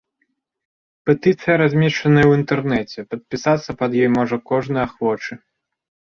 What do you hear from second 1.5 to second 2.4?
размешчаная ў